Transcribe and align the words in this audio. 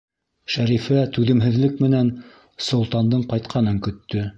Шәрифә 0.53 1.03
түҙемһеҙлек 1.19 1.77
менән 1.87 2.11
Солтандың 2.71 3.27
ҡайтҡанын 3.33 3.85
көттө. 3.89 4.29